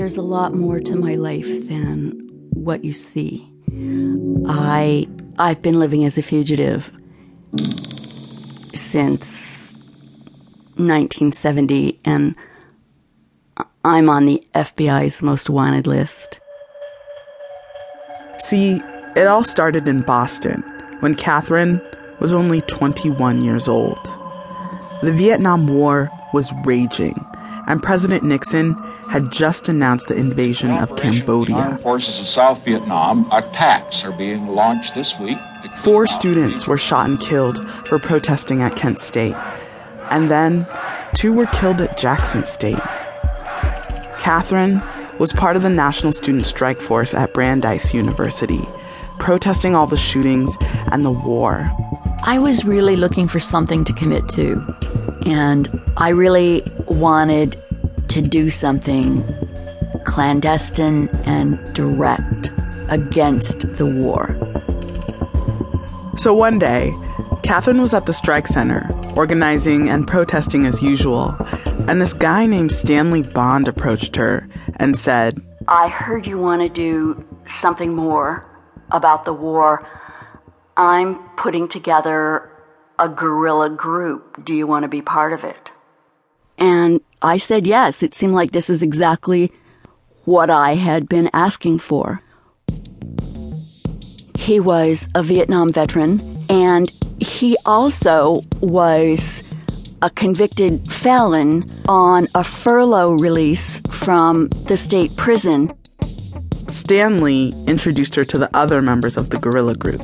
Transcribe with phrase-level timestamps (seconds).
[0.00, 2.12] there's a lot more to my life than
[2.54, 3.46] what you see.
[4.48, 5.06] I
[5.38, 6.90] I've been living as a fugitive
[8.72, 9.74] since
[10.76, 12.34] 1970 and
[13.84, 16.40] I'm on the FBI's most wanted list.
[18.38, 18.80] See,
[19.16, 20.62] it all started in Boston
[21.00, 21.78] when Katherine
[22.20, 24.02] was only 21 years old.
[25.02, 27.22] The Vietnam War was raging,
[27.70, 28.74] and President Nixon
[29.08, 31.54] had just announced the invasion of Cambodia.
[31.54, 35.38] Armed forces of South Vietnam attacks are being launched this week.
[35.76, 39.36] Four students were shot and killed for protesting at Kent State,
[40.10, 40.66] and then
[41.14, 42.82] two were killed at Jackson State.
[44.18, 44.82] Katherine
[45.20, 48.66] was part of the National Student Strike Force at Brandeis University,
[49.20, 50.56] protesting all the shootings
[50.90, 51.70] and the war.
[52.24, 54.76] I was really looking for something to commit to,
[55.24, 57.56] and I really wanted
[58.08, 59.24] to do something
[60.04, 62.50] clandestine and direct
[62.88, 64.36] against the war.
[66.18, 66.92] So one day,
[67.42, 71.36] Katherine was at the strike center, organizing and protesting as usual,
[71.88, 76.68] and this guy named Stanley Bond approached her and said, I heard you want to
[76.68, 78.44] do something more
[78.90, 79.86] about the war.
[80.76, 82.50] I'm putting together
[82.98, 84.44] a guerrilla group.
[84.44, 85.70] Do you want to be part of it?
[86.60, 88.02] And I said yes.
[88.02, 89.50] It seemed like this is exactly
[90.24, 92.22] what I had been asking for.
[94.36, 99.42] He was a Vietnam veteran, and he also was
[100.02, 105.72] a convicted felon on a furlough release from the state prison.
[106.68, 110.02] Stanley introduced her to the other members of the guerrilla group.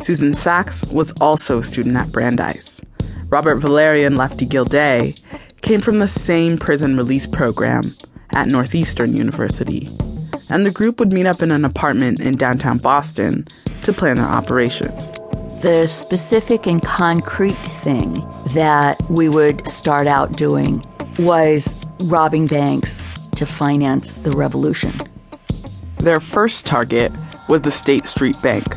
[0.00, 2.80] Susan Saxe was also a student at Brandeis.
[3.28, 5.14] Robert Valeri and Lefty Gilday
[5.60, 7.94] came from the same prison release program
[8.30, 9.88] at Northeastern University.
[10.48, 13.46] And the group would meet up in an apartment in downtown Boston
[13.82, 15.08] to plan their operations.
[15.62, 18.14] The specific and concrete thing
[18.54, 20.84] that we would start out doing
[21.18, 24.94] was robbing banks to finance the revolution.
[25.98, 27.12] Their first target
[27.48, 28.76] was the State Street Bank.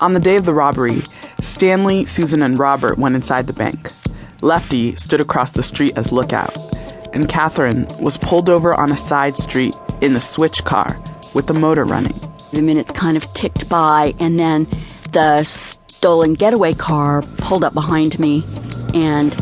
[0.00, 1.02] On the day of the robbery,
[1.40, 3.90] Stanley, Susan, and Robert went inside the bank.
[4.44, 6.54] Lefty stood across the street as lookout,
[7.14, 11.54] and Katherine was pulled over on a side street in the switch car with the
[11.54, 12.20] motor running.
[12.52, 14.68] The minutes kind of ticked by, and then
[15.12, 18.44] the stolen getaway car pulled up behind me,
[18.92, 19.34] and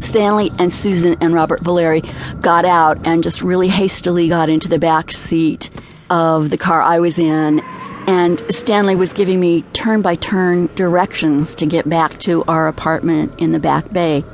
[0.00, 2.02] Stanley and Susan and Robert Valeri
[2.40, 5.70] got out and just really hastily got into the back seat
[6.08, 7.64] of the car I was in.
[8.10, 13.32] And Stanley was giving me turn by turn directions to get back to our apartment
[13.38, 14.24] in the back bay.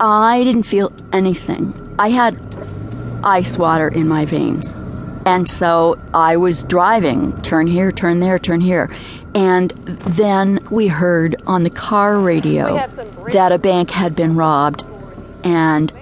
[0.00, 1.94] I didn't feel anything.
[2.00, 2.36] I had
[3.22, 4.74] ice water in my veins.
[5.24, 8.92] And so I was driving, turn here, turn there, turn here.
[9.36, 12.74] And then we heard on the car radio
[13.32, 14.84] that a bank had been robbed
[15.44, 15.92] and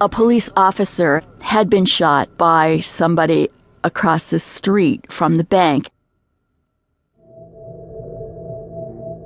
[0.00, 3.48] a police officer had been shot by somebody
[3.82, 5.90] across the street from the bank.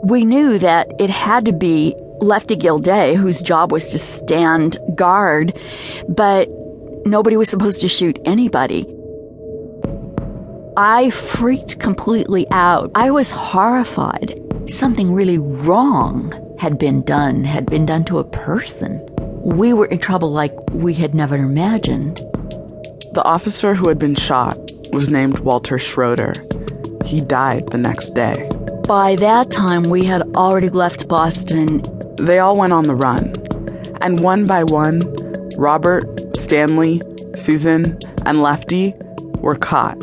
[0.02, 5.56] We knew that it had to be Lefty Gilday, whose job was to stand guard,
[6.08, 6.48] but
[7.06, 8.84] nobody was supposed to shoot anybody.
[10.76, 12.91] I freaked completely out.
[12.96, 14.41] I was horrified.
[14.66, 19.08] Something really wrong had been done, had been done to a person.
[19.44, 22.16] We were in trouble like we had never imagined.
[23.12, 24.58] The officer who had been shot
[24.92, 26.32] was named Walter Schroeder.
[27.04, 28.48] He died the next day.
[28.87, 31.82] By that time, we had already left Boston.
[32.16, 33.34] They all went on the run.
[34.00, 35.00] And one by one,
[35.56, 36.04] Robert,
[36.37, 37.00] Stanley,
[37.37, 38.92] Susan, and Lefty
[39.38, 39.98] were caught.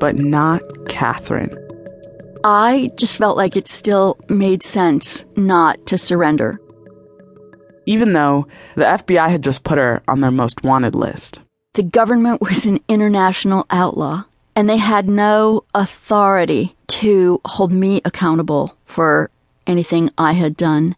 [0.00, 1.54] But not Katherine.
[2.42, 6.60] I just felt like it still made sense not to surrender.
[7.86, 8.46] Even though
[8.76, 11.40] the FBI had just put her on their most wanted list.
[11.74, 14.24] The government was an international outlaw,
[14.56, 19.30] and they had no authority to hold me accountable for
[19.66, 20.96] anything I had done.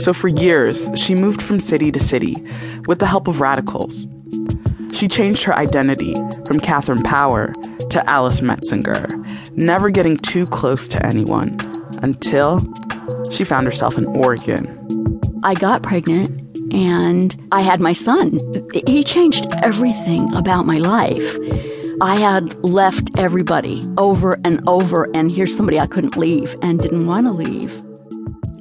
[0.00, 2.36] So for years, she moved from city to city
[2.86, 4.06] with the help of radicals.
[4.92, 6.14] She changed her identity
[6.46, 7.52] from Katherine Power
[7.90, 9.08] to Alice Metzinger,
[9.56, 11.58] never getting too close to anyone
[12.02, 12.60] until
[13.30, 14.66] she found herself in Oregon.
[15.42, 18.40] I got pregnant and I had my son.
[18.86, 21.36] He changed everything about my life.
[22.00, 27.06] I had left everybody over and over, and here's somebody I couldn't leave and didn't
[27.06, 27.82] want to leave.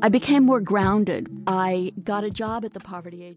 [0.01, 1.27] I became more grounded.
[1.47, 3.35] I got a job at the Poverty Agency.